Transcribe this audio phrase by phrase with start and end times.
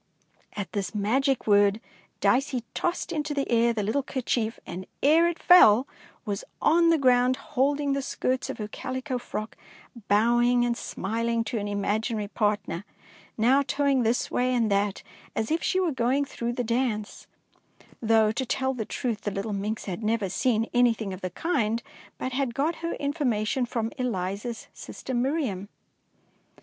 [0.55, 1.79] At this magic word
[2.21, 5.87] Dicey tossed into the air the little kerchief, and, ere it fell,
[6.25, 9.55] was on the ground holding the skirts of her calico frock,
[10.07, 12.83] bowing and smiling to an imaginary partner,
[13.37, 15.03] now toeing this way and that,
[15.35, 17.27] as if she were going through the dance,
[18.01, 21.83] though, to tell the truth, the little minx had never seen anything of the kind,
[22.17, 25.69] but had got her information from Eliza's sister 233 DEEDS OE DAEING Miriam.